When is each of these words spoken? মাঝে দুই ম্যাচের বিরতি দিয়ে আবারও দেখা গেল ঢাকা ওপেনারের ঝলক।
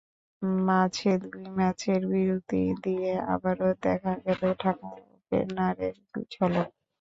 মাঝে 0.67 1.11
দুই 1.23 1.43
ম্যাচের 1.57 2.01
বিরতি 2.11 2.61
দিয়ে 2.83 3.11
আবারও 3.33 3.69
দেখা 3.83 4.13
গেল 4.25 4.41
ঢাকা 4.55 4.87
ওপেনারের 5.15 5.95
ঝলক। 6.33 6.69